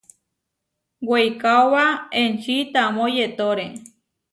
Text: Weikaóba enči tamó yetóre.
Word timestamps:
Weikaóba 1.09 1.85
enči 2.21 2.55
tamó 2.73 3.05
yetóre. 3.15 3.67